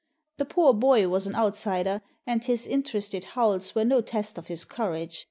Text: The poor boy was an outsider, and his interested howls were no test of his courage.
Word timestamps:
The 0.39 0.45
poor 0.45 0.73
boy 0.73 1.09
was 1.09 1.27
an 1.27 1.35
outsider, 1.35 2.01
and 2.25 2.43
his 2.43 2.65
interested 2.65 3.23
howls 3.23 3.75
were 3.75 3.85
no 3.85 4.01
test 4.01 4.39
of 4.39 4.47
his 4.47 4.65
courage. 4.65 5.19